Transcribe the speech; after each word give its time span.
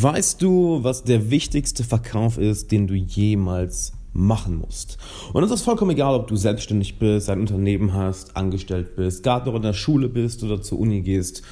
Weißt 0.00 0.40
du, 0.42 0.84
was 0.84 1.02
der 1.02 1.28
wichtigste 1.28 1.82
Verkauf 1.82 2.38
ist, 2.38 2.70
den 2.70 2.86
du 2.86 2.94
jemals 2.94 3.94
machen 4.12 4.56
musst? 4.56 4.96
Und 5.32 5.42
es 5.42 5.50
ist 5.50 5.62
vollkommen 5.62 5.90
egal, 5.90 6.14
ob 6.14 6.28
du 6.28 6.36
selbstständig 6.36 7.00
bist, 7.00 7.28
ein 7.28 7.40
Unternehmen 7.40 7.92
hast, 7.94 8.36
angestellt 8.36 8.94
bist, 8.94 9.24
gerade 9.24 9.48
noch 9.48 9.56
in 9.56 9.62
der 9.62 9.72
Schule 9.72 10.08
bist 10.08 10.44
oder 10.44 10.62
zur 10.62 10.78
Uni 10.78 11.00
gehst 11.00 11.42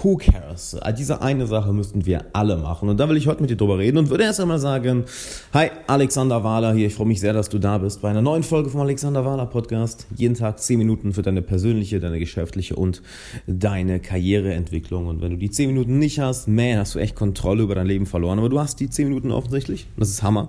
Who 0.00 0.16
cares? 0.16 0.76
Diese 0.98 1.20
eine 1.20 1.46
Sache 1.46 1.72
müssten 1.72 2.06
wir 2.06 2.24
alle 2.32 2.56
machen. 2.56 2.88
Und 2.88 2.98
da 2.98 3.08
will 3.08 3.16
ich 3.16 3.26
heute 3.26 3.42
mit 3.42 3.50
dir 3.50 3.56
drüber 3.56 3.78
reden 3.78 3.98
und 3.98 4.10
würde 4.10 4.24
erst 4.24 4.40
einmal 4.40 4.58
sagen, 4.58 5.04
hi, 5.52 5.70
Alexander 5.86 6.42
Wahler 6.42 6.72
hier. 6.72 6.86
Ich 6.86 6.94
freue 6.94 7.06
mich 7.06 7.20
sehr, 7.20 7.34
dass 7.34 7.50
du 7.50 7.58
da 7.58 7.78
bist 7.78 8.00
bei 8.00 8.08
einer 8.08 8.22
neuen 8.22 8.42
Folge 8.42 8.70
vom 8.70 8.80
Alexander 8.80 9.24
Wahler 9.24 9.46
Podcast. 9.46 10.06
Jeden 10.16 10.34
Tag 10.34 10.58
10 10.58 10.78
Minuten 10.78 11.12
für 11.12 11.22
deine 11.22 11.42
persönliche, 11.42 12.00
deine 12.00 12.18
geschäftliche 12.18 12.74
und 12.74 13.02
deine 13.46 14.00
Karriereentwicklung. 14.00 15.06
Und 15.06 15.20
wenn 15.20 15.32
du 15.32 15.36
die 15.36 15.50
10 15.50 15.68
Minuten 15.68 15.98
nicht 15.98 16.18
hast, 16.18 16.48
man, 16.48 16.78
hast 16.78 16.94
du 16.94 16.98
echt 16.98 17.14
Kontrolle 17.14 17.62
über 17.62 17.74
dein 17.74 17.86
Leben 17.86 18.06
verloren. 18.06 18.38
Aber 18.38 18.48
du 18.48 18.58
hast 18.58 18.80
die 18.80 18.88
10 18.88 19.08
Minuten 19.08 19.30
offensichtlich. 19.30 19.86
Das 19.98 20.08
ist 20.08 20.22
Hammer. 20.22 20.48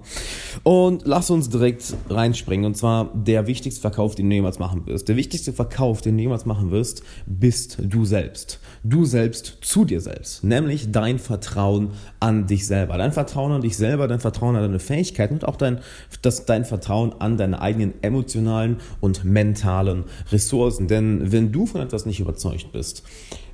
Und 0.63 1.03
lass 1.05 1.30
uns 1.30 1.49
direkt 1.49 1.94
reinspringen. 2.09 2.66
Und 2.66 2.77
zwar 2.77 3.11
der 3.13 3.45
wichtigste 3.45 3.81
Verkauf, 3.81 4.16
den 4.16 4.30
du 4.30 4.35
jemals 4.35 4.57
machen 4.57 4.88
wirst. 4.88 5.09
Der 5.09 5.17
wichtigste 5.17 5.52
Verkauf, 5.52 6.02
den 6.02 6.17
du 6.17 6.23
jemals 6.23 6.45
machen 6.45 6.71
wirst, 6.71 7.03
bist 7.27 7.77
du 7.80 8.05
selbst. 8.05 8.59
Du 8.83 9.05
selbst 9.05 9.32
selbst 9.33 9.57
zu 9.61 9.83
dir 9.83 9.99
selbst, 9.99 10.43
nämlich 10.43 10.91
dein 10.91 11.17
Vertrauen 11.17 11.89
an 12.19 12.45
dich 12.45 12.67
selber. 12.67 12.97
Dein 12.97 13.11
Vertrauen 13.11 13.51
an 13.51 13.61
dich 13.61 13.75
selber, 13.75 14.07
dein 14.07 14.19
Vertrauen 14.19 14.55
an 14.55 14.61
deine 14.61 14.79
Fähigkeiten 14.79 15.35
und 15.35 15.45
auch 15.45 15.55
dein, 15.55 15.79
das, 16.21 16.45
dein 16.45 16.65
Vertrauen 16.65 17.15
an 17.19 17.38
deine 17.38 17.59
eigenen 17.59 17.95
emotionalen 18.03 18.77
und 19.01 19.25
mentalen 19.25 20.03
Ressourcen. 20.31 20.88
Denn 20.88 21.31
wenn 21.31 21.51
du 21.51 21.65
von 21.65 21.81
etwas 21.81 22.05
nicht 22.05 22.19
überzeugt 22.19 22.71
bist, 22.71 23.03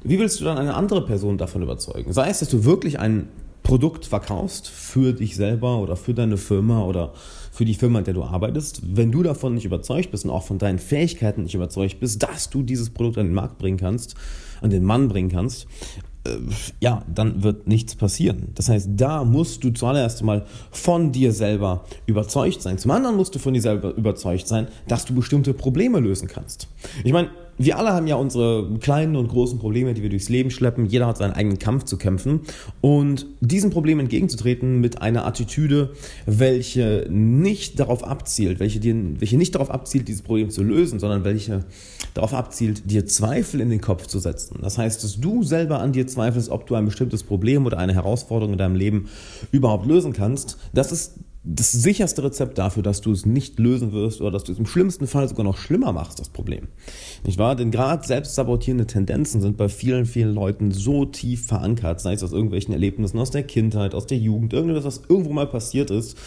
wie 0.03 0.19
willst 0.19 0.39
du 0.41 0.43
dann 0.43 0.57
eine 0.57 0.73
andere 0.73 1.05
Person 1.05 1.37
davon 1.37 1.61
überzeugen? 1.61 2.11
Sei 2.11 2.29
es, 2.29 2.39
dass 2.39 2.49
du 2.49 2.65
wirklich 2.65 2.99
ein 2.99 3.29
Produkt 3.63 4.05
verkaufst 4.05 4.67
für 4.67 5.13
dich 5.13 5.35
selber 5.35 5.77
oder 5.77 5.95
für 5.95 6.13
deine 6.13 6.37
Firma 6.37 6.83
oder 6.83 7.13
für 7.51 7.65
die 7.65 7.75
Firma, 7.75 7.99
in 7.99 8.05
der 8.05 8.13
du 8.13 8.23
arbeitest, 8.23 8.81
wenn 8.95 9.11
du 9.11 9.21
davon 9.21 9.53
nicht 9.53 9.65
überzeugt 9.65 10.11
bist 10.11 10.25
und 10.25 10.31
auch 10.31 10.43
von 10.43 10.57
deinen 10.57 10.79
Fähigkeiten 10.79 11.43
nicht 11.43 11.55
überzeugt 11.55 11.99
bist, 11.99 12.23
dass 12.23 12.49
du 12.49 12.63
dieses 12.63 12.89
Produkt 12.89 13.17
an 13.17 13.27
den 13.27 13.35
Markt 13.35 13.57
bringen 13.57 13.77
kannst, 13.77 14.15
an 14.61 14.69
den 14.69 14.83
Mann 14.83 15.07
bringen 15.07 15.29
kannst, 15.29 15.67
äh, 16.25 16.31
ja, 16.79 17.03
dann 17.13 17.43
wird 17.43 17.67
nichts 17.67 17.95
passieren. 17.95 18.49
Das 18.55 18.69
heißt, 18.69 18.89
da 18.93 19.23
musst 19.23 19.63
du 19.63 19.71
zuallererst 19.71 20.23
mal 20.23 20.45
von 20.71 21.11
dir 21.11 21.31
selber 21.31 21.85
überzeugt 22.05 22.61
sein. 22.61 22.77
Zum 22.77 22.91
anderen 22.91 23.15
musst 23.15 23.35
du 23.35 23.39
von 23.39 23.53
dir 23.53 23.61
selber 23.61 23.93
überzeugt 23.95 24.47
sein, 24.47 24.67
dass 24.87 25.05
du 25.05 25.13
bestimmte 25.13 25.53
Probleme 25.53 25.99
lösen 25.99 26.27
kannst. 26.27 26.67
Ich 27.03 27.13
meine, 27.13 27.29
wir 27.59 27.77
alle 27.77 27.91
haben 27.91 28.07
ja 28.07 28.15
unsere 28.15 28.69
kleinen 28.79 29.17
und 29.17 29.27
großen 29.27 29.59
Probleme, 29.59 29.93
die 29.93 30.01
wir 30.01 30.09
durchs 30.09 30.29
Leben 30.29 30.49
schleppen. 30.49 30.85
Jeder 30.85 31.07
hat 31.07 31.17
seinen 31.17 31.33
eigenen 31.33 31.59
Kampf 31.59 31.83
zu 31.83 31.97
kämpfen. 31.97 32.39
Und 32.79 33.27
diesen 33.41 33.69
Problemen 33.69 33.99
entgegenzutreten 34.01 34.79
mit 34.79 35.01
einer 35.01 35.25
Attitüde, 35.25 35.91
welche 36.25 37.05
nicht 37.09 37.77
darauf 37.81 38.05
abzielt, 38.05 38.61
welche, 38.61 38.79
dir, 38.79 38.95
welche 39.19 39.37
nicht 39.37 39.55
darauf 39.55 39.71
abzielt, 39.71 40.07
dieses 40.07 40.21
Problem 40.21 40.49
zu 40.49 40.63
lösen, 40.63 40.99
sondern 40.99 41.25
welche 41.25 41.65
darauf 42.13 42.33
abzielt, 42.33 42.89
dir 42.89 43.05
Zweifel 43.05 43.59
in 43.59 43.69
den 43.69 43.81
Kopf 43.81 44.07
zu 44.07 44.19
setzen. 44.19 44.59
Das 44.61 44.77
heißt, 44.77 45.03
dass 45.03 45.19
du 45.19 45.43
selber 45.43 45.81
an 45.81 45.91
dir 45.91 46.07
zweifelst, 46.07 46.49
ob 46.49 46.65
du 46.65 46.75
ein 46.75 46.85
bestimmtes 46.85 47.23
Problem 47.23 47.65
oder 47.65 47.77
eine 47.77 47.93
Herausforderung 47.93 48.53
in 48.53 48.57
deinem 48.57 48.75
Leben 48.75 49.09
überhaupt 49.51 49.85
lösen 49.85 50.13
kannst. 50.13 50.57
Das 50.73 50.93
ist 50.93 51.15
das 51.51 51.71
sicherste 51.71 52.23
Rezept 52.23 52.57
dafür, 52.57 52.83
dass 52.83 53.01
du 53.01 53.11
es 53.11 53.25
nicht 53.25 53.57
lösen 53.57 53.91
wirst 53.91 54.21
oder 54.21 54.31
dass 54.31 54.43
du 54.43 54.51
es 54.51 54.59
im 54.59 54.67
schlimmsten 54.67 55.07
Fall 55.07 55.27
sogar 55.27 55.43
noch 55.43 55.57
schlimmer 55.57 55.91
machst, 55.91 56.19
das 56.19 56.29
Problem. 56.29 56.67
Nicht 57.25 57.39
wahr? 57.39 57.55
Denn 57.55 57.71
gerade 57.71 58.05
selbstsabotierende 58.05 58.85
Tendenzen 58.85 59.41
sind 59.41 59.57
bei 59.57 59.67
vielen, 59.67 60.05
vielen 60.05 60.33
Leuten 60.33 60.71
so 60.71 61.05
tief 61.05 61.47
verankert, 61.47 62.01
sei 62.01 62.13
es 62.13 62.23
aus 62.23 62.33
irgendwelchen 62.33 62.73
Erlebnissen 62.73 63.17
aus 63.17 63.31
der 63.31 63.43
Kindheit, 63.43 63.95
aus 63.95 64.05
der 64.05 64.19
Jugend, 64.19 64.53
irgendwas, 64.53 64.83
was 64.83 65.01
irgendwo 65.09 65.33
mal 65.33 65.47
passiert 65.47 65.89
ist, 65.89 66.17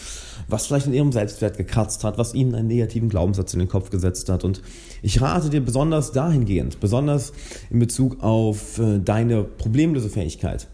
was 0.48 0.66
vielleicht 0.66 0.86
in 0.86 0.94
ihrem 0.94 1.12
Selbstwert 1.12 1.56
gekratzt 1.56 2.02
hat, 2.02 2.18
was 2.18 2.34
ihnen 2.34 2.54
einen 2.54 2.68
negativen 2.68 3.08
Glaubenssatz 3.08 3.52
in 3.52 3.60
den 3.60 3.68
Kopf 3.68 3.90
gesetzt 3.90 4.28
hat. 4.28 4.42
Und 4.42 4.60
ich 5.02 5.20
rate 5.20 5.50
dir 5.50 5.60
besonders 5.60 6.10
dahingehend, 6.10 6.80
besonders 6.80 7.32
in 7.70 7.78
Bezug 7.78 8.22
auf 8.22 8.78
äh, 8.78 8.98
deine 8.98 9.44
Problemlösefähigkeit, 9.44 10.66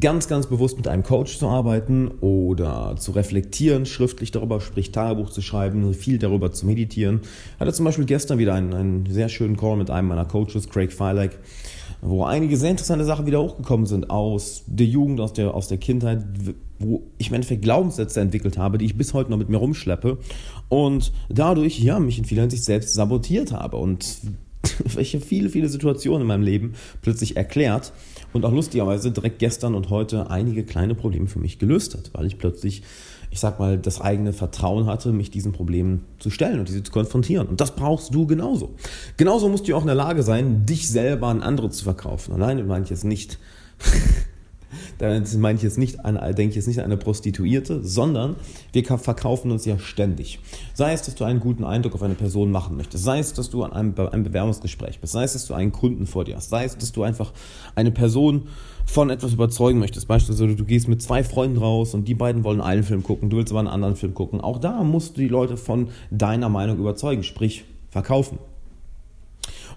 ganz, 0.00 0.28
ganz 0.28 0.46
bewusst 0.46 0.76
mit 0.76 0.88
einem 0.88 1.02
Coach 1.02 1.38
zu 1.38 1.48
arbeiten 1.48 2.08
oder 2.20 2.96
zu 2.98 3.12
reflektieren, 3.12 3.86
schriftlich 3.86 4.30
darüber, 4.30 4.60
sprich 4.60 4.92
Tagebuch 4.92 5.30
zu 5.30 5.40
schreiben, 5.40 5.94
viel 5.94 6.18
darüber 6.18 6.52
zu 6.52 6.66
meditieren. 6.66 7.20
Ich 7.54 7.60
hatte 7.60 7.72
zum 7.72 7.84
Beispiel 7.84 8.04
gestern 8.04 8.38
wieder 8.38 8.54
einen, 8.54 8.74
einen 8.74 9.06
sehr 9.06 9.28
schönen 9.28 9.56
Call 9.56 9.76
mit 9.76 9.90
einem 9.90 10.08
meiner 10.08 10.24
Coaches, 10.24 10.68
Craig 10.68 10.92
Feilek, 10.92 11.38
wo 12.00 12.24
einige 12.24 12.56
sehr 12.56 12.70
interessante 12.70 13.04
Sachen 13.04 13.26
wieder 13.26 13.42
hochgekommen 13.42 13.86
sind 13.86 14.10
aus 14.10 14.64
der 14.66 14.86
Jugend, 14.86 15.20
aus 15.20 15.32
der, 15.32 15.54
aus 15.54 15.68
der 15.68 15.78
Kindheit, 15.78 16.24
wo 16.78 17.02
ich 17.18 17.28
im 17.28 17.34
Endeffekt 17.34 17.62
Glaubenssätze 17.62 18.20
entwickelt 18.20 18.56
habe, 18.56 18.78
die 18.78 18.84
ich 18.84 18.96
bis 18.96 19.14
heute 19.14 19.30
noch 19.30 19.38
mit 19.38 19.48
mir 19.48 19.56
rumschleppe 19.56 20.18
und 20.68 21.12
dadurch, 21.28 21.80
ja, 21.80 21.98
mich 21.98 22.18
in 22.18 22.24
vieler 22.24 22.42
Hinsicht 22.42 22.64
selbst 22.64 22.94
sabotiert 22.94 23.52
habe 23.52 23.78
und 23.78 24.20
welche 24.94 25.20
viele, 25.20 25.48
viele 25.48 25.68
Situationen 25.68 26.22
in 26.22 26.28
meinem 26.28 26.42
Leben 26.42 26.74
plötzlich 27.02 27.36
erklärt 27.36 27.92
und 28.32 28.44
auch 28.44 28.52
lustigerweise 28.52 29.10
direkt 29.10 29.38
gestern 29.38 29.74
und 29.74 29.90
heute 29.90 30.30
einige 30.30 30.64
kleine 30.64 30.94
Probleme 30.94 31.26
für 31.26 31.38
mich 31.38 31.58
gelöst 31.58 31.94
hat, 31.94 32.10
weil 32.12 32.26
ich 32.26 32.38
plötzlich, 32.38 32.82
ich 33.30 33.40
sag 33.40 33.58
mal, 33.58 33.78
das 33.78 34.00
eigene 34.00 34.32
Vertrauen 34.32 34.86
hatte, 34.86 35.12
mich 35.12 35.30
diesen 35.30 35.52
Problemen 35.52 36.04
zu 36.18 36.30
stellen 36.30 36.58
und 36.60 36.68
diese 36.68 36.82
zu 36.82 36.92
konfrontieren. 36.92 37.46
Und 37.46 37.60
das 37.60 37.74
brauchst 37.74 38.14
du 38.14 38.26
genauso. 38.26 38.74
Genauso 39.16 39.48
musst 39.48 39.68
du 39.68 39.74
auch 39.74 39.82
in 39.82 39.86
der 39.86 39.96
Lage 39.96 40.22
sein, 40.22 40.66
dich 40.66 40.88
selber 40.88 41.28
an 41.28 41.42
andere 41.42 41.70
zu 41.70 41.84
verkaufen. 41.84 42.34
Alleine 42.34 42.64
meine 42.64 42.84
ich 42.84 42.90
jetzt 42.90 43.04
nicht 43.04 43.38
da 44.98 45.20
meine 45.38 45.56
ich 45.56 45.62
jetzt 45.62 45.78
nicht 45.78 46.04
an, 46.04 46.14
denke 46.34 46.50
ich 46.50 46.56
jetzt 46.56 46.66
nicht 46.66 46.80
an 46.80 46.86
eine 46.86 46.96
Prostituierte, 46.96 47.84
sondern 47.84 48.36
wir 48.72 48.84
verkaufen 48.84 49.50
uns 49.50 49.64
ja 49.64 49.78
ständig. 49.78 50.40
Sei 50.74 50.92
es, 50.92 51.02
dass 51.02 51.14
du 51.14 51.24
einen 51.24 51.40
guten 51.40 51.64
Eindruck 51.64 51.94
auf 51.94 52.02
eine 52.02 52.14
Person 52.14 52.50
machen 52.50 52.76
möchtest, 52.76 53.04
sei 53.04 53.18
es, 53.18 53.32
dass 53.32 53.50
du 53.50 53.62
an 53.62 53.72
einem, 53.72 53.94
einem 53.96 54.24
Bewerbungsgespräch 54.24 55.00
bist, 55.00 55.12
sei 55.12 55.24
es, 55.24 55.32
dass 55.32 55.46
du 55.46 55.54
einen 55.54 55.72
Kunden 55.72 56.06
vor 56.06 56.24
dir 56.24 56.36
hast, 56.36 56.50
sei 56.50 56.64
es, 56.64 56.76
dass 56.76 56.92
du 56.92 57.02
einfach 57.02 57.32
eine 57.74 57.90
Person 57.90 58.48
von 58.86 59.10
etwas 59.10 59.34
überzeugen 59.34 59.78
möchtest. 59.78 60.08
Beispielsweise, 60.08 60.56
du 60.56 60.64
gehst 60.64 60.88
mit 60.88 61.02
zwei 61.02 61.22
Freunden 61.22 61.58
raus 61.58 61.94
und 61.94 62.08
die 62.08 62.14
beiden 62.14 62.42
wollen 62.42 62.60
einen 62.60 62.82
Film 62.82 63.02
gucken, 63.02 63.30
du 63.30 63.36
willst 63.36 63.52
aber 63.52 63.60
einen 63.60 63.68
anderen 63.68 63.96
Film 63.96 64.14
gucken. 64.14 64.40
Auch 64.40 64.58
da 64.58 64.82
musst 64.82 65.16
du 65.16 65.20
die 65.20 65.28
Leute 65.28 65.56
von 65.56 65.88
deiner 66.10 66.48
Meinung 66.48 66.78
überzeugen, 66.78 67.22
sprich 67.22 67.64
verkaufen. 67.90 68.38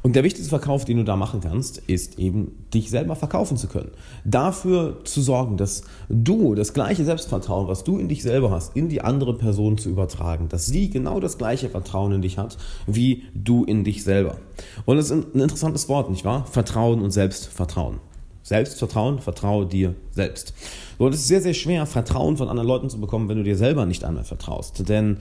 Und 0.04 0.16
der 0.16 0.24
wichtigste 0.24 0.50
Verkauf, 0.50 0.84
den 0.86 0.98
du 0.98 1.04
da 1.04 1.16
machen 1.16 1.42
kannst, 1.42 1.78
ist 1.78 2.18
eben, 2.18 2.66
dich 2.74 2.90
selber 2.90 3.16
verkaufen 3.16 3.56
zu 3.58 3.68
können. 3.68 3.92
Dafür 4.26 5.04
zu 5.04 5.22
sorgen, 5.22 5.58
dass 5.58 5.84
du 6.10 6.56
das 6.56 6.74
gleiche 6.74 7.06
Selbstvertrauen, 7.06 7.68
was 7.68 7.84
du 7.84 8.00
in 8.00 8.10
dich 8.10 8.24
selber 8.24 8.50
hast, 8.50 8.76
in 8.76 8.90
die 8.90 9.02
andere 9.02 9.38
Person 9.38 9.78
zu 9.78 9.90
übertragen. 9.90 10.50
Dass 10.50 10.66
sie 10.66 10.90
genau 10.90 11.20
das 11.20 11.38
gleiche 11.38 11.70
Vertrauen 11.70 12.14
in 12.14 12.22
dich 12.22 12.40
hat, 12.40 12.58
wie 12.88 13.24
du 13.36 13.64
in 13.64 13.84
dich 13.84 14.04
selber. 14.04 14.38
Und 14.86 14.98
das 14.98 15.06
ist 15.06 15.12
ein 15.12 15.40
interessantes 15.40 15.88
Wort, 15.88 16.10
nicht 16.10 16.26
wahr? 16.26 16.46
Vertrauen 16.46 17.02
und 17.02 17.12
Selbstvertrauen. 17.12 18.00
Selbstvertrauen, 18.44 19.20
vertraue 19.20 19.68
dir 19.68 19.94
selbst. 20.10 20.56
So, 20.98 21.06
und 21.06 21.14
es 21.14 21.22
ist 21.22 21.28
sehr, 21.28 21.42
sehr 21.42 21.54
schwer, 21.54 21.86
Vertrauen 21.86 22.38
von 22.38 22.50
anderen 22.50 22.68
Leuten 22.68 22.90
zu 22.90 23.00
bekommen, 23.00 23.30
wenn 23.30 23.38
du 23.38 23.44
dir 23.44 23.56
selber 23.56 23.86
nicht 23.86 24.04
einmal 24.04 24.24
vertraust. 24.24 24.90
Denn 24.90 25.18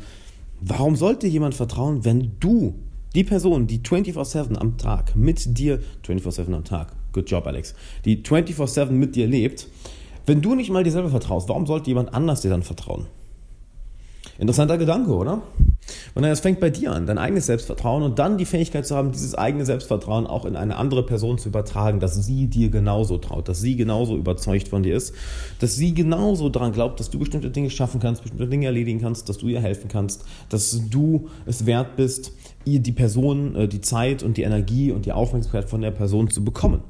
warum 0.61 0.97
sollte 0.97 1.27
jemand 1.27 1.55
vertrauen, 1.55 2.05
wenn 2.05 2.33
du 2.41 2.75
die 3.15 3.25
Person, 3.25 3.67
die 3.67 3.81
24-7 3.81 4.57
am 4.57 4.79
Tag 4.79 5.17
mit 5.17 5.59
dir, 5.59 5.81
24-7 6.07 6.55
am 6.55 6.65
Tag, 6.65 6.93
good 7.13 7.31
job 7.31 7.47
Alex, 7.47 7.75
die 8.05 8.23
24-7 8.23 8.91
mit 8.91 9.17
dir 9.17 9.27
lebt, 9.27 9.69
wenn 10.27 10.43
du 10.43 10.55
nicht 10.55 10.71
mal 10.71 10.85
dir 10.85 10.93
selber 10.93 11.11
vertraust, 11.11 11.49
warum 11.49 11.67
sollte 11.67 11.89
jemand 11.91 12.15
anders 12.15 12.41
dir 12.43 12.51
dann 12.51 12.63
vertrauen? 12.63 13.07
Interessanter 14.39 14.79
Gedanke, 14.79 15.13
oder? 15.13 15.43
Und 16.15 16.25
es 16.25 16.41
fängt 16.41 16.61
bei 16.61 16.71
dir 16.71 16.93
an, 16.93 17.07
dein 17.07 17.19
eigenes 17.19 17.47
Selbstvertrauen 17.47 18.03
und 18.03 18.19
dann 18.19 18.39
die 18.39 18.45
Fähigkeit 18.45 18.87
zu 18.87 18.97
haben, 18.97 19.13
dieses 19.13 19.35
eigene 19.35 19.65
Selbstvertrauen 19.65 20.27
auch 20.27 20.45
in 20.45 20.57
eine 20.57 20.77
andere 20.77 21.05
Person 21.05 21.39
zu 21.39 21.49
übertragen, 21.49 22.01
dass 22.01 22.15
sie 22.25 22.47
dir 22.47 22.71
genauso 22.71 23.19
traut, 23.19 23.49
dass 23.49 23.61
sie 23.61 23.77
genauso 23.77 24.17
überzeugt 24.17 24.69
von 24.69 24.83
dir 24.83 24.97
ist, 24.97 25.15
dass 25.59 25.77
sie 25.77 25.95
genauso 25.95 26.49
daran 26.49 26.73
glaubt, 26.73 27.01
dass 27.01 27.11
du 27.11 27.19
bestimmte 27.19 27.51
Dinge 27.51 27.71
schaffen 27.71 28.01
kannst, 28.01 28.23
bestimmte 28.23 28.49
Dinge 28.49 28.67
erledigen 28.67 29.01
kannst, 29.01 29.29
dass 29.29 29.39
du 29.39 29.49
ihr 29.49 29.61
helfen 29.61 29.89
kannst, 29.89 30.25
dass 30.49 30.81
du 30.91 31.29
es 31.47 31.67
wert 31.67 31.97
bist, 31.97 32.33
ihr 32.65 32.81
die 32.81 32.93
Person, 32.93 33.55
äh, 33.57 33.69
die 33.69 33.81
Zeit 33.81 34.23
und 34.23 34.37
die 34.37 34.43
Energie 34.43 34.93
und 34.93 35.07
die 35.07 35.13
Aufmerksamkeit 35.13 35.69
von 35.69 35.81
der 35.81 35.91
Person 35.91 36.31
zu 36.31 36.45
bekommen. 36.45 36.83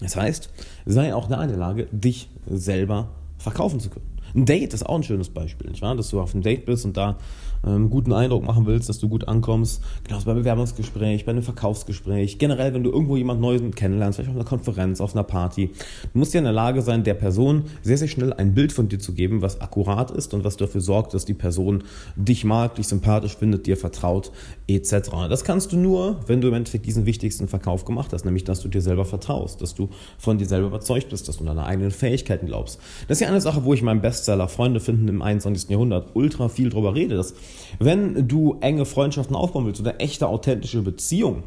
Das 0.00 0.16
heißt, 0.16 0.50
sei 0.86 1.14
auch 1.14 1.28
da 1.28 1.42
in 1.42 1.50
der 1.50 1.58
Lage, 1.58 1.86
dich 1.92 2.28
selber 2.46 3.10
verkaufen 3.38 3.80
zu 3.80 3.90
können. 3.90 4.09
Ein 4.34 4.44
Date 4.44 4.74
ist 4.74 4.86
auch 4.86 4.96
ein 4.96 5.02
schönes 5.02 5.28
Beispiel, 5.30 5.70
nicht 5.70 5.82
wahr? 5.82 5.96
Dass 5.96 6.10
du 6.10 6.20
auf 6.20 6.34
einem 6.34 6.42
Date 6.42 6.66
bist 6.66 6.84
und 6.84 6.96
da 6.96 7.18
ähm, 7.66 7.90
guten 7.90 8.12
Eindruck 8.12 8.44
machen 8.44 8.66
willst, 8.66 8.88
dass 8.88 8.98
du 8.98 9.08
gut 9.08 9.28
ankommst. 9.28 9.82
Genauso 10.04 10.26
beim 10.26 10.36
Bewerbungsgespräch, 10.36 11.24
bei 11.24 11.32
einem 11.32 11.42
Verkaufsgespräch. 11.42 12.38
Generell, 12.38 12.74
wenn 12.74 12.82
du 12.82 12.90
irgendwo 12.90 13.16
jemand 13.16 13.40
Neues 13.40 13.60
kennenlernst, 13.74 14.16
vielleicht 14.16 14.30
auf 14.30 14.36
einer 14.36 14.48
Konferenz, 14.48 15.00
auf 15.00 15.14
einer 15.14 15.24
Party. 15.24 15.70
Du 16.12 16.18
musst 16.18 16.32
ja 16.34 16.38
in 16.38 16.44
der 16.44 16.52
Lage 16.52 16.82
sein, 16.82 17.04
der 17.04 17.14
Person 17.14 17.64
sehr, 17.82 17.98
sehr 17.98 18.08
schnell 18.08 18.32
ein 18.32 18.54
Bild 18.54 18.72
von 18.72 18.88
dir 18.88 18.98
zu 18.98 19.12
geben, 19.12 19.42
was 19.42 19.60
akkurat 19.60 20.10
ist 20.10 20.32
und 20.32 20.44
was 20.44 20.56
dafür 20.56 20.80
sorgt, 20.80 21.14
dass 21.14 21.24
die 21.24 21.34
Person 21.34 21.84
dich 22.16 22.44
mag, 22.44 22.76
dich 22.76 22.88
sympathisch 22.88 23.36
findet, 23.36 23.66
dir 23.66 23.76
vertraut, 23.76 24.32
etc. 24.66 25.10
Das 25.28 25.44
kannst 25.44 25.72
du 25.72 25.76
nur, 25.76 26.20
wenn 26.26 26.40
du 26.40 26.48
im 26.48 26.54
Endeffekt 26.54 26.86
diesen 26.86 27.06
wichtigsten 27.06 27.48
Verkauf 27.48 27.84
gemacht 27.84 28.12
hast, 28.12 28.24
nämlich, 28.24 28.44
dass 28.44 28.60
du 28.60 28.68
dir 28.68 28.80
selber 28.80 29.04
vertraust, 29.04 29.60
dass 29.60 29.74
du 29.74 29.90
von 30.18 30.38
dir 30.38 30.46
selber 30.46 30.68
überzeugt 30.68 31.10
bist, 31.10 31.28
dass 31.28 31.36
du 31.38 31.44
deine 31.44 31.64
eigenen 31.64 31.90
Fähigkeiten 31.90 32.46
glaubst. 32.46 32.80
Das 33.08 33.18
ist 33.18 33.20
ja 33.20 33.28
eine 33.28 33.40
Sache, 33.40 33.64
wo 33.64 33.74
ich 33.74 33.82
meinem 33.82 34.00
Bestseller 34.10 34.48
Freunde 34.48 34.80
finden 34.80 35.06
im 35.06 35.22
21. 35.22 35.70
Jahrhundert 35.70 36.10
ultra 36.14 36.48
viel 36.48 36.68
drüber 36.68 36.96
rede, 36.96 37.14
dass 37.14 37.32
wenn 37.78 38.26
du 38.26 38.56
enge 38.60 38.84
Freundschaften 38.84 39.36
aufbauen 39.36 39.66
willst 39.66 39.80
oder 39.80 40.00
echte, 40.00 40.26
authentische 40.26 40.82
Beziehungen, 40.82 41.44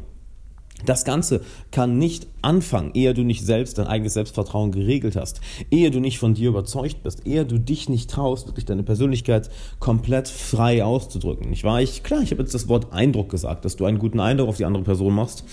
das 0.86 1.04
Ganze 1.04 1.42
kann 1.72 1.98
nicht 1.98 2.26
anfangen, 2.40 2.92
ehe 2.94 3.12
du 3.12 3.22
nicht 3.22 3.44
selbst 3.44 3.76
dein 3.76 3.86
eigenes 3.86 4.14
Selbstvertrauen 4.14 4.72
geregelt 4.72 5.14
hast, 5.14 5.42
ehe 5.70 5.90
du 5.90 6.00
nicht 6.00 6.18
von 6.18 6.32
dir 6.32 6.48
überzeugt 6.48 7.02
bist, 7.02 7.26
ehe 7.26 7.44
du 7.44 7.58
dich 7.58 7.90
nicht 7.90 8.08
traust, 8.08 8.46
wirklich 8.46 8.64
deine 8.64 8.82
Persönlichkeit 8.82 9.50
komplett 9.78 10.28
frei 10.28 10.82
auszudrücken. 10.82 11.52
Ich 11.52 11.64
war 11.64 11.82
ich, 11.82 12.02
klar, 12.02 12.22
ich 12.22 12.30
habe 12.30 12.40
jetzt 12.40 12.54
das 12.54 12.66
Wort 12.68 12.94
Eindruck 12.94 13.28
gesagt, 13.28 13.66
dass 13.66 13.76
du 13.76 13.84
einen 13.84 13.98
guten 13.98 14.20
Eindruck 14.20 14.48
auf 14.48 14.56
die 14.56 14.64
andere 14.64 14.84
Person 14.84 15.14
machst. 15.14 15.44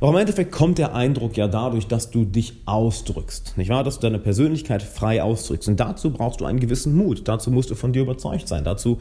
Aber 0.00 0.10
im 0.10 0.16
Endeffekt 0.16 0.52
kommt 0.52 0.78
der 0.78 0.94
Eindruck 0.94 1.36
ja 1.36 1.48
dadurch, 1.48 1.86
dass 1.86 2.10
du 2.10 2.24
dich 2.24 2.54
ausdrückst, 2.66 3.56
nicht 3.56 3.70
wahr? 3.70 3.82
Dass 3.82 3.98
du 3.98 4.02
deine 4.02 4.18
Persönlichkeit 4.18 4.82
frei 4.82 5.22
ausdrückst. 5.22 5.68
Und 5.68 5.80
dazu 5.80 6.10
brauchst 6.10 6.40
du 6.40 6.44
einen 6.44 6.60
gewissen 6.60 6.94
Mut. 6.94 7.26
Dazu 7.26 7.50
musst 7.50 7.70
du 7.70 7.74
von 7.74 7.92
dir 7.92 8.02
überzeugt 8.02 8.48
sein. 8.48 8.64
Dazu 8.64 8.98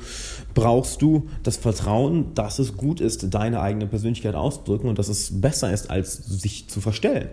brauchst 0.54 1.02
du 1.02 1.28
das 1.44 1.58
Vertrauen, 1.58 2.34
dass 2.34 2.60
es 2.60 2.78
gut 2.78 3.02
ist, 3.02 3.34
deine 3.34 3.62
eigene 3.62 3.88
Persönlichkeit 3.88 4.36
auszudrücken 4.36 4.90
und 4.90 4.98
dass 5.00 5.10
es 5.10 5.42
besser 5.42 5.72
ist, 5.74 5.90
als 5.90 6.16
sich 6.16 6.70
zu 6.70 6.80
verstellen. 6.82 7.30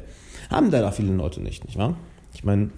Haben 0.51 0.71
da 0.71 0.91
viele 0.91 1.13
Leute 1.13 1.41
nicht, 1.41 1.65
nicht 1.65 1.79
wahr? 1.79 1.97
Ich 2.35 2.45
meine, 2.45 2.71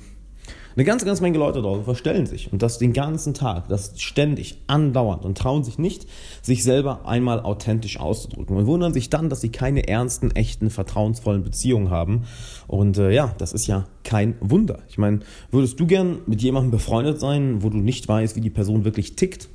eine 0.76 0.84
ganze, 0.84 1.06
ganze 1.06 1.22
Menge 1.22 1.38
Leute 1.38 1.62
draußen 1.62 1.84
verstellen 1.84 2.26
sich 2.26 2.52
und 2.52 2.60
das 2.62 2.78
den 2.78 2.92
ganzen 2.92 3.32
Tag, 3.32 3.68
das 3.68 3.92
ständig, 4.00 4.58
andauernd 4.66 5.24
und 5.24 5.38
trauen 5.38 5.62
sich 5.62 5.78
nicht, 5.78 6.06
sich 6.42 6.64
selber 6.64 7.06
einmal 7.06 7.40
authentisch 7.40 8.00
auszudrücken 8.00 8.56
und 8.56 8.66
wundern 8.66 8.92
sich 8.92 9.08
dann, 9.08 9.28
dass 9.28 9.40
sie 9.40 9.50
keine 9.50 9.86
ernsten, 9.86 10.32
echten, 10.32 10.70
vertrauensvollen 10.70 11.44
Beziehungen 11.44 11.90
haben. 11.90 12.24
Und 12.66 12.98
äh, 12.98 13.12
ja, 13.12 13.34
das 13.38 13.52
ist 13.52 13.66
ja 13.66 13.86
kein 14.02 14.34
Wunder. 14.40 14.80
Ich 14.88 14.98
meine, 14.98 15.20
würdest 15.50 15.78
du 15.78 15.86
gern 15.86 16.18
mit 16.26 16.42
jemandem 16.42 16.72
befreundet 16.72 17.20
sein, 17.20 17.62
wo 17.62 17.70
du 17.70 17.78
nicht 17.78 18.08
weißt, 18.08 18.34
wie 18.34 18.40
die 18.40 18.50
Person 18.50 18.84
wirklich 18.84 19.14
tickt? 19.14 19.48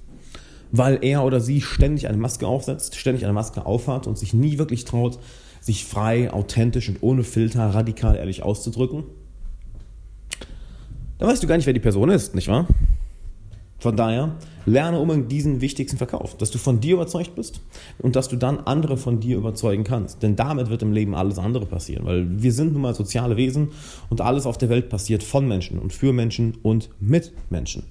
Weil 0.72 1.00
er 1.02 1.26
oder 1.26 1.42
sie 1.42 1.62
ständig 1.62 2.08
eine 2.08 2.18
Maske 2.18 2.48
aufsetzt, 2.48 2.96
ständig 2.96 3.26
eine 3.26 3.34
Maske 3.34 3.66
aufhat 3.66 4.08
und 4.08 4.18
sich 4.18 4.34
nie 4.34 4.58
wirklich 4.58 4.86
traut, 4.86 5.20
sich 5.60 5.84
frei, 5.84 6.32
authentisch 6.32 6.88
und 6.88 7.00
ohne 7.02 7.24
Filter 7.24 7.66
radikal 7.66 8.16
ehrlich 8.16 8.44
auszudrücken? 8.44 9.04
Dann 11.20 11.30
weißt 11.30 11.44
du 11.44 11.48
gar 11.48 11.58
nicht, 11.58 11.68
wer 11.68 11.74
die 11.74 11.80
Person 11.80 12.10
ist, 12.10 12.34
nicht 12.34 12.48
wahr? 12.48 12.66
Von 13.80 13.96
daher, 13.96 14.36
lerne 14.66 15.00
unbedingt 15.00 15.32
diesen 15.32 15.62
wichtigsten 15.62 15.98
Verkauf, 15.98 16.36
dass 16.36 16.52
du 16.52 16.58
von 16.58 16.82
dir 16.82 16.96
überzeugt 16.96 17.36
bist 17.36 17.62
und 18.00 18.16
dass 18.16 18.28
du 18.28 18.36
dann 18.36 18.60
andere 18.60 18.98
von 18.98 19.22
dir 19.22 19.38
überzeugen 19.38 19.86
kannst. 19.86 20.22
Denn 20.22 20.36
damit 20.36 20.70
wird 20.70 20.82
im 20.82 20.92
Leben 20.92 21.16
alles 21.16 21.40
andere 21.40 21.66
passieren, 21.66 22.06
weil 22.06 22.42
wir 22.42 22.52
sind 22.52 22.74
nun 22.74 22.82
mal 22.82 22.94
soziale 22.94 23.38
Wesen 23.38 23.70
und 24.10 24.20
alles 24.20 24.46
auf 24.46 24.58
der 24.58 24.70
Welt 24.70 24.90
passiert 24.90 25.24
von 25.24 25.48
Menschen 25.48 25.80
und 25.80 25.94
für 25.94 26.12
Menschen 26.12 26.58
und 26.62 26.90
mit 27.00 27.32
Menschen. 27.50 27.84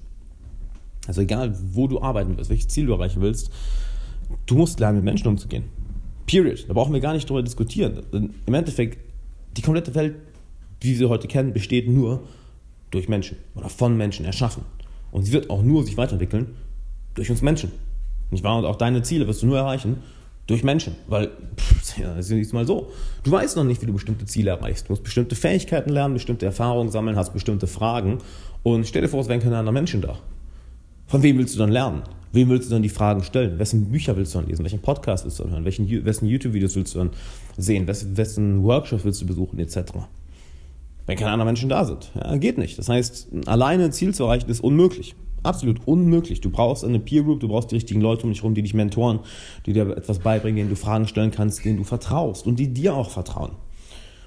Also 1.07 1.21
egal, 1.21 1.57
wo 1.71 1.87
du 1.87 2.01
arbeiten 2.01 2.37
willst, 2.37 2.51
welches 2.51 2.67
Ziel 2.67 2.85
du 2.85 2.93
erreichen 2.93 3.21
willst, 3.21 3.49
du 4.45 4.55
musst 4.55 4.79
lernen, 4.79 4.97
mit 4.97 5.05
Menschen 5.05 5.27
umzugehen. 5.27 5.63
Period. 6.27 6.65
Da 6.67 6.73
brauchen 6.73 6.93
wir 6.93 6.99
gar 6.99 7.13
nicht 7.13 7.27
drüber 7.27 7.41
diskutieren. 7.41 8.03
Denn 8.13 8.35
Im 8.45 8.53
Endeffekt, 8.53 8.99
die 9.57 9.63
komplette 9.63 9.95
Welt, 9.95 10.17
wie 10.81 10.89
wir 10.89 10.97
sie 10.97 11.09
heute 11.09 11.27
kennen, 11.27 11.51
besteht 11.51 11.89
nur 11.89 12.21
durch 12.91 13.07
Menschen 13.07 13.37
oder 13.55 13.69
von 13.69 13.97
Menschen 13.97 14.25
erschaffen. 14.25 14.63
Und 15.11 15.23
sie 15.23 15.33
wird 15.33 15.49
auch 15.49 15.61
nur 15.61 15.83
sich 15.83 15.97
weiterentwickeln 15.97 16.55
durch 17.15 17.29
uns 17.29 17.41
Menschen. 17.41 17.71
Nicht 18.31 18.43
wahr? 18.43 18.57
Und 18.57 18.65
auch 18.65 18.75
deine 18.75 19.01
Ziele 19.01 19.27
wirst 19.27 19.41
du 19.41 19.47
nur 19.47 19.57
erreichen 19.57 19.97
durch 20.47 20.63
Menschen. 20.63 20.95
Weil, 21.07 21.31
pff, 21.57 21.97
ja, 21.97 22.15
ist 22.15 22.53
mal 22.53 22.65
so. 22.65 22.91
Du 23.23 23.31
weißt 23.31 23.55
noch 23.57 23.63
nicht, 23.63 23.81
wie 23.81 23.85
du 23.85 23.93
bestimmte 23.93 24.25
Ziele 24.25 24.51
erreichst. 24.51 24.87
Du 24.87 24.93
musst 24.93 25.03
bestimmte 25.03 25.35
Fähigkeiten 25.35 25.89
lernen, 25.89 26.13
bestimmte 26.13 26.45
Erfahrungen 26.45 26.91
sammeln, 26.91 27.15
hast 27.15 27.33
bestimmte 27.33 27.67
Fragen. 27.67 28.19
Und 28.63 28.87
stell 28.87 29.01
dir 29.01 29.09
vor, 29.09 29.21
es 29.21 29.27
wären 29.27 29.39
keine 29.39 29.57
anderen 29.57 29.73
Menschen 29.73 30.01
da. 30.01 30.17
Von 31.07 31.23
wem 31.23 31.37
willst 31.37 31.55
du 31.55 31.59
dann 31.59 31.71
lernen? 31.71 32.03
Wem 32.31 32.49
willst 32.49 32.69
du 32.69 32.73
dann 32.73 32.83
die 32.83 32.89
Fragen 32.89 33.23
stellen? 33.23 33.57
Wessen 33.57 33.89
Bücher 33.89 34.15
willst 34.15 34.35
du 34.35 34.39
dann 34.39 34.47
lesen? 34.47 34.63
Welchen 34.63 34.81
Podcast 34.81 35.25
willst 35.25 35.39
du 35.39 35.43
dann 35.43 35.53
hören? 35.53 35.65
Welchen, 35.65 36.05
wessen 36.05 36.27
YouTube-Videos 36.27 36.75
willst 36.75 36.93
du 36.93 36.99
dann 36.99 37.09
sehen? 37.57 37.87
Wessen 37.87 38.63
Workshops 38.63 39.03
willst 39.03 39.21
du 39.21 39.25
besuchen? 39.25 39.57
Etc 39.57 39.83
wenn 41.09 41.17
keine 41.17 41.31
anderen 41.31 41.47
Menschen 41.47 41.69
da 41.69 41.85
sind. 41.85 42.11
Ja, 42.13 42.37
geht 42.37 42.59
nicht. 42.59 42.77
Das 42.77 42.87
heißt, 42.87 43.29
alleine 43.47 43.85
ein 43.85 43.91
Ziel 43.91 44.13
zu 44.13 44.25
erreichen 44.25 44.47
ist 44.47 44.59
unmöglich. 44.59 45.15
Absolut 45.41 45.87
unmöglich. 45.87 46.39
Du 46.39 46.51
brauchst 46.51 46.85
eine 46.85 46.99
Peer 46.99 47.23
Group, 47.23 47.39
du 47.39 47.47
brauchst 47.47 47.71
die 47.71 47.75
richtigen 47.75 47.99
Leute 47.99 48.25
um 48.25 48.29
dich 48.29 48.41
herum, 48.41 48.53
die 48.53 48.61
dich 48.61 48.75
mentoren, 48.75 49.21
die 49.65 49.73
dir 49.73 49.89
etwas 49.97 50.19
beibringen, 50.19 50.57
denen 50.57 50.69
du 50.69 50.75
Fragen 50.75 51.07
stellen 51.07 51.31
kannst, 51.31 51.65
denen 51.65 51.77
du 51.77 51.83
vertraust 51.83 52.45
und 52.45 52.59
die 52.59 52.71
dir 52.71 52.93
auch 52.93 53.09
vertrauen. 53.09 53.53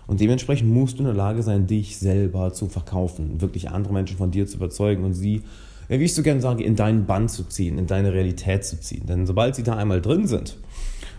Und 0.08 0.18
dementsprechend 0.18 0.72
musst 0.72 0.98
du 0.98 1.02
in 1.02 1.04
der 1.04 1.14
Lage 1.14 1.44
sein, 1.44 1.68
dich 1.68 1.98
selber 1.98 2.52
zu 2.52 2.66
verkaufen, 2.66 3.40
wirklich 3.40 3.70
andere 3.70 3.92
Menschen 3.92 4.16
von 4.16 4.32
dir 4.32 4.48
zu 4.48 4.56
überzeugen 4.56 5.04
und 5.04 5.12
sie, 5.12 5.42
wie 5.86 6.02
ich 6.02 6.14
so 6.14 6.24
gerne 6.24 6.40
sage, 6.40 6.64
in 6.64 6.74
deinen 6.74 7.06
Bann 7.06 7.28
zu 7.28 7.44
ziehen, 7.44 7.78
in 7.78 7.86
deine 7.86 8.12
Realität 8.12 8.64
zu 8.64 8.80
ziehen. 8.80 9.06
Denn 9.06 9.24
sobald 9.24 9.54
sie 9.54 9.62
da 9.62 9.76
einmal 9.76 10.00
drin 10.00 10.26
sind, 10.26 10.56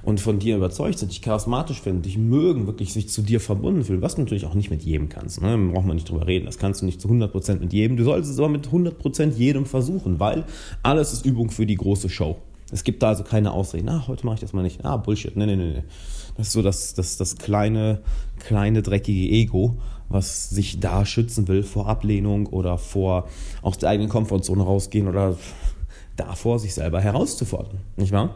und 0.04 0.20
von 0.20 0.40
dir 0.40 0.58
überzeugt 0.58 1.00
sind, 1.00 1.12
dich 1.12 1.22
charismatisch 1.22 1.82
finden, 1.82 2.02
dich 2.02 2.18
mögen, 2.18 2.68
wirklich 2.68 2.94
sich 2.94 3.10
zu 3.10 3.22
dir 3.22 3.40
verbunden 3.40 3.84
fühlen, 3.84 4.02
was 4.02 4.16
du 4.16 4.22
natürlich 4.22 4.46
auch 4.46 4.54
nicht 4.54 4.70
mit 4.70 4.84
jedem 4.84 5.10
kannst. 5.10 5.42
Ne? 5.42 5.58
Braucht 5.74 5.86
man 5.86 5.96
nicht 5.96 6.10
drüber 6.10 6.28
reden. 6.28 6.46
Das 6.46 6.58
kannst 6.58 6.82
du 6.82 6.86
nicht 6.86 7.00
zu 7.00 7.08
100% 7.08 7.60
mit 7.60 7.74
jedem. 7.74 7.96
Du 7.98 8.04
solltest 8.04 8.32
es 8.32 8.40
aber 8.40 8.50
mit 8.50 8.68
100% 8.68 9.34
jedem 9.36 9.66
versuchen, 9.66 10.20
weil 10.20 10.46
alles 10.84 11.14
ist 11.14 11.26
Übung 11.26 11.50
für 11.52 11.66
die 11.66 11.76
große 11.76 12.10
Show. 12.10 12.38
Es 12.72 12.84
gibt 12.84 13.04
da 13.04 13.10
also 13.10 13.24
keine 13.24 13.52
Ausreden. 13.52 13.88
Ah, 13.90 14.06
heute 14.08 14.26
mache 14.26 14.36
ich 14.36 14.42
das 14.42 14.52
mal 14.52 14.64
nicht. 14.64 14.84
Ah, 14.84 14.98
Bullshit. 14.98 15.38
Nee, 15.38 15.46
nee, 15.46 15.56
nee, 15.56 15.74
nee. 15.74 15.84
Das 16.36 16.48
ist 16.48 16.54
so 16.54 16.62
das, 16.62 16.96
das, 16.96 17.18
das 17.18 17.38
kleine, 17.38 18.02
kleine, 18.40 18.82
dreckige 18.82 19.30
Ego, 19.30 19.78
was 20.10 20.50
sich 20.50 20.80
da 20.80 21.06
schützen 21.06 21.48
will 21.48 21.64
vor 21.64 21.88
Ablehnung 21.88 22.48
oder 22.48 22.78
vor 22.78 23.28
aus 23.62 23.78
der 23.78 23.90
eigenen 23.90 24.10
Komfortzone 24.10 24.64
rausgehen 24.64 25.08
oder 25.08 25.38
davor, 26.16 26.60
sich 26.60 26.74
selber 26.74 27.00
herauszufordern. 27.00 27.80
Nicht 27.96 28.12
wahr? 28.12 28.36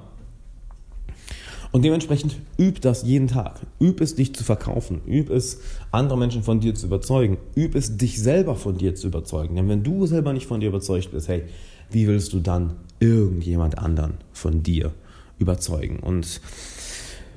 Und 1.78 1.84
dementsprechend 1.84 2.38
üb 2.58 2.82
das 2.82 3.04
jeden 3.04 3.28
Tag. 3.28 3.60
Üb 3.80 4.02
es, 4.02 4.16
dich 4.16 4.34
zu 4.34 4.44
verkaufen. 4.44 5.02
Üb 5.08 5.30
es, 5.30 5.60
andere 5.92 6.18
Menschen 6.18 6.42
von 6.42 6.60
dir 6.60 6.74
zu 6.74 6.88
überzeugen. 6.88 7.38
Üb 7.56 7.76
es, 7.76 7.98
dich 7.98 8.20
selber 8.20 8.56
von 8.56 8.80
dir 8.80 8.96
zu 8.96 9.06
überzeugen. 9.06 9.56
Denn 9.56 9.70
wenn 9.70 9.84
du 9.84 10.08
selber 10.08 10.34
nicht 10.34 10.48
von 10.48 10.60
dir 10.60 10.70
überzeugt 10.70 11.12
bist, 11.12 11.28
hey, 11.28 11.44
wie 11.92 12.08
willst 12.08 12.34
du 12.34 12.40
dann 12.40 12.78
irgendjemand 13.00 13.78
anderen 13.78 14.16
von 14.34 14.64
dir 14.64 14.92
überzeugen? 15.38 16.00
Und 16.00 16.42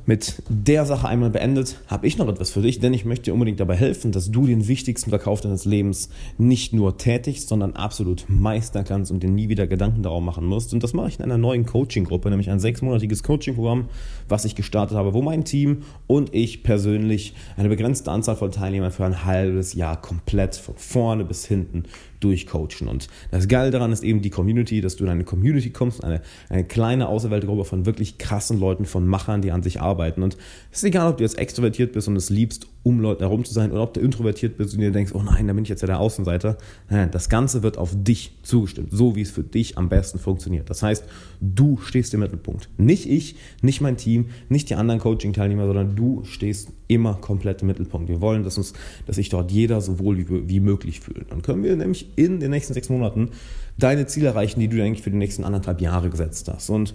mit 0.07 0.43
der 0.49 0.87
Sache 0.87 1.09
einmal 1.09 1.31
beendet, 1.31 1.77
habe 1.87 2.07
ich 2.07 2.19
noch 2.19 2.29
etwas 2.29 2.51
für 2.51 2.63
dich, 2.63 2.81
denn 2.81 2.93
ich 2.95 3.05
möchte 3.05 3.25
dir 3.25 3.35
unbedingt 3.35 3.61
dabei 3.61 3.77
helfen, 3.77 4.13
dass 4.13 4.31
du 4.31 4.47
den 4.47 4.69
wichtigsten 4.69 5.11
Verkauf 5.11 5.41
deines 5.41 5.65
Lebens 5.65 6.09
nicht 6.39 6.73
nur 6.73 6.99
tätigst, 6.99 7.49
sondern 7.49 7.75
absolut 7.75 8.25
meistern 8.29 8.85
kannst 8.85 9.11
und 9.11 9.23
dir 9.23 9.31
nie 9.31 9.49
wieder 9.49 9.67
Gedanken 9.67 10.03
darum 10.03 10.25
machen 10.25 10.47
musst. 10.47 10.73
Und 10.73 10.83
das 10.83 10.93
mache 10.93 11.09
ich 11.09 11.19
in 11.19 11.25
einer 11.25 11.39
neuen 11.39 11.67
Coaching-Gruppe, 11.67 12.31
nämlich 12.31 12.51
ein 12.51 12.61
sechsmonatiges 12.61 13.23
Coaching-Programm, 13.23 13.89
was 14.29 14.45
ich 14.45 14.55
gestartet 14.55 14.97
habe, 14.97 15.15
wo 15.15 15.23
mein 15.23 15.45
Team 15.45 15.83
und 16.07 16.35
ich 16.35 16.63
persönlich 16.63 17.35
eine 17.57 17.69
begrenzte 17.69 18.11
Anzahl 18.11 18.37
von 18.37 18.51
Teilnehmern 18.51 18.93
für 18.93 19.05
ein 19.05 19.25
halbes 19.25 19.75
Jahr 19.75 20.01
komplett 20.01 20.57
von 20.57 20.75
vorne 20.77 21.25
bis 21.25 21.47
hinten 21.47 21.85
durchcoachen. 22.21 22.89
Und 22.89 23.09
das 23.31 23.49
Geile 23.49 23.71
daran 23.71 23.93
ist 23.93 24.05
eben 24.05 24.23
die 24.23 24.31
Community, 24.31 24.81
dass 24.81 24.97
du 24.97 25.05
in 25.05 25.11
eine 25.11 25.25
Community 25.25 25.71
kommst, 25.71 26.05
eine, 26.05 26.23
eine 26.49 26.65
kleine 26.65 27.09
auserwählte 27.09 27.47
Gruppe 27.47 27.65
von 27.65 27.87
wirklich 27.87 28.19
krassen 28.19 28.61
Leuten, 28.61 28.85
von 28.85 29.07
Machern, 29.07 29.43
die 29.43 29.53
an 29.53 29.63
sich 29.63 29.81
arbeiten. 29.81 30.23
Und 30.23 30.37
es 30.71 30.79
ist 30.79 30.85
egal, 30.85 31.11
ob 31.11 31.17
du 31.19 31.25
jetzt 31.25 31.39
extrovertiert 31.39 31.93
bist 31.93 32.09
und 32.09 32.17
es 32.17 32.31
liebst, 32.31 32.67
um 32.83 33.01
Leuten 33.01 33.23
herum 33.23 33.45
zu 33.45 33.53
sein, 33.53 33.73
oder 33.73 33.83
ob 33.83 33.95
du 33.95 34.01
introvertiert 34.01 34.57
bist 34.57 34.75
und 34.75 34.81
dir 34.81 34.91
denkst, 34.91 35.13
oh 35.15 35.23
nein, 35.23 35.47
da 35.47 35.53
bin 35.53 35.65
ich 35.65 35.69
jetzt 35.69 35.83
ja 35.83 35.87
der 35.87 36.01
Außenseiter. 36.01 36.57
Nein, 36.89 37.11
das 37.11 37.29
Ganze 37.29 37.63
wird 37.63 37.77
auf 37.77 37.91
dich 37.95 38.39
zugestimmt, 38.43 38.89
so 38.93 39.17
wie 39.17 39.23
es 39.23 39.31
für 39.31 39.43
dich 39.43 39.77
am 39.77 39.89
besten 39.89 40.19
funktioniert. 40.19 40.71
Das 40.71 40.83
heißt, 40.83 41.05
du 41.41 41.79
stehst 41.83 42.15
im 42.15 42.21
Mittelpunkt. 42.21 42.71
Nicht 42.79 43.07
ich, 43.07 43.37
nicht 43.61 43.81
mein 43.81 43.97
Team, 43.97 44.27
nicht 44.49 44.71
die 44.71 44.77
anderen 44.77 45.01
Coaching-Teilnehmer, 45.01 45.67
sondern 45.67 45.95
du 45.95 46.25
stehst 46.25 46.71
immer 46.89 47.15
komplett 47.15 47.61
im 47.63 47.69
Mittelpunkt. 47.69 48.09
Wir 48.09 48.21
wollen, 48.21 48.43
dass, 48.43 48.59
uns, 48.59 48.73
dass 49.07 49.17
sich 49.17 49.29
dort 49.29 49.53
jeder 49.53 49.81
so 49.81 49.99
wohl 49.99 50.19
wie, 50.19 50.49
wie 50.49 50.61
möglich 50.61 51.01
fühlt. 51.01 51.31
Dann 51.31 51.43
können 51.43 51.63
wir 51.63 51.77
nämlich 51.77 52.09
in 52.17 52.41
den 52.41 52.51
nächsten 52.51 52.75
sechs 52.75 52.89
Monaten 52.89 53.31
deine 53.79 54.07
Ziele 54.07 54.29
erreichen, 54.29 54.61
die 54.61 54.69
du 54.69 54.83
eigentlich 54.83 55.03
für 55.03 55.11
die 55.11 55.17
nächsten 55.17 55.45
anderthalb 55.45 55.81
Jahre 55.81 56.11
gesetzt 56.11 56.49
hast. 56.49 56.71
Und 56.71 56.95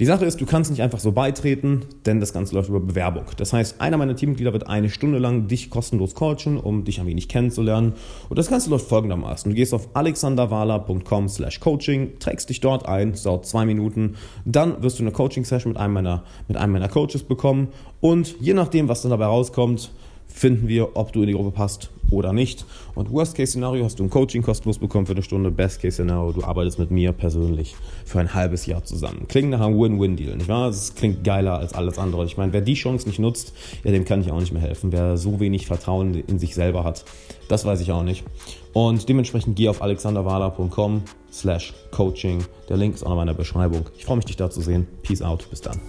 Die 0.00 0.06
Sache 0.06 0.24
ist, 0.24 0.40
du 0.40 0.46
kannst 0.46 0.70
nicht 0.70 0.80
einfach 0.80 0.98
so 0.98 1.12
beitreten, 1.12 1.82
denn 2.06 2.20
das 2.20 2.32
Ganze 2.32 2.54
läuft 2.54 2.70
über 2.70 2.80
Bewerbung. 2.80 3.24
Das 3.36 3.52
heißt, 3.52 3.82
einer 3.82 3.98
meiner 3.98 4.16
Teammitglieder 4.16 4.54
wird 4.54 4.66
eine 4.66 4.88
Stunde 4.88 5.18
lang 5.18 5.46
dich 5.46 5.68
kostenlos 5.68 6.14
coachen, 6.14 6.56
um 6.56 6.84
dich 6.84 7.00
ein 7.00 7.06
wenig 7.06 7.28
kennenzulernen. 7.28 7.92
Und 8.30 8.38
das 8.38 8.48
Ganze 8.48 8.70
läuft 8.70 8.88
folgendermaßen. 8.88 9.50
Du 9.50 9.54
gehst 9.54 9.74
auf 9.74 9.90
alexanderwala.com 9.92 11.28
slash 11.28 11.60
coaching, 11.60 12.18
trägst 12.18 12.48
dich 12.48 12.60
dort 12.60 12.88
ein, 12.88 13.10
es 13.10 13.24
dauert 13.24 13.44
zwei 13.44 13.66
Minuten, 13.66 14.16
dann 14.46 14.82
wirst 14.82 14.98
du 14.98 15.02
eine 15.02 15.12
Coaching-Session 15.12 15.72
mit 15.72 15.78
einem 15.78 15.92
meiner, 15.92 16.24
mit 16.48 16.56
einem 16.56 16.72
meiner 16.72 16.88
Coaches 16.88 17.22
bekommen 17.22 17.68
und 18.00 18.36
je 18.40 18.54
nachdem, 18.54 18.88
was 18.88 19.02
dann 19.02 19.10
dabei 19.10 19.26
rauskommt, 19.26 19.90
finden 20.32 20.68
wir, 20.68 20.96
ob 20.96 21.12
du 21.12 21.22
in 21.22 21.28
die 21.28 21.34
Gruppe 21.34 21.50
passt 21.50 21.90
oder 22.10 22.32
nicht. 22.32 22.64
Und 22.94 23.10
Worst-Case-Szenario 23.10 23.84
hast 23.84 23.98
du 23.98 24.04
ein 24.04 24.10
Coaching 24.10 24.42
kostenlos 24.42 24.78
bekommen 24.78 25.06
für 25.06 25.12
eine 25.12 25.22
Stunde. 25.22 25.50
Best-Case-Szenario, 25.50 26.32
du 26.32 26.44
arbeitest 26.44 26.78
mit 26.78 26.90
mir 26.90 27.12
persönlich 27.12 27.76
für 28.04 28.20
ein 28.20 28.34
halbes 28.34 28.66
Jahr 28.66 28.84
zusammen. 28.84 29.26
Klingt 29.28 29.50
nach 29.50 29.60
einem 29.60 29.78
Win-Win-Deal, 29.80 30.36
nicht 30.36 30.48
wahr? 30.48 30.68
Das 30.68 30.94
klingt 30.94 31.24
geiler 31.24 31.58
als 31.58 31.72
alles 31.72 31.98
andere. 31.98 32.24
Ich 32.24 32.36
meine, 32.36 32.52
wer 32.52 32.60
die 32.60 32.74
Chance 32.74 33.08
nicht 33.08 33.18
nutzt, 33.18 33.52
ja, 33.84 33.90
dem 33.90 34.04
kann 34.04 34.20
ich 34.20 34.30
auch 34.30 34.40
nicht 34.40 34.52
mehr 34.52 34.62
helfen. 34.62 34.92
Wer 34.92 35.16
so 35.16 35.40
wenig 35.40 35.66
Vertrauen 35.66 36.14
in 36.14 36.38
sich 36.38 36.54
selber 36.54 36.84
hat, 36.84 37.04
das 37.48 37.64
weiß 37.64 37.80
ich 37.80 37.92
auch 37.92 38.02
nicht. 38.02 38.24
Und 38.72 39.08
dementsprechend 39.08 39.56
geh 39.56 39.68
auf 39.68 39.82
alexanderwala.com 39.82 41.02
slash 41.32 41.74
coaching. 41.90 42.44
Der 42.68 42.76
Link 42.76 42.94
ist 42.94 43.04
auch 43.04 43.10
in 43.10 43.16
meiner 43.16 43.34
Beschreibung. 43.34 43.86
Ich 43.96 44.04
freue 44.04 44.16
mich, 44.16 44.26
dich 44.26 44.36
da 44.36 44.50
zu 44.50 44.60
sehen. 44.60 44.86
Peace 45.02 45.22
out. 45.22 45.48
Bis 45.50 45.60
dann. 45.60 45.80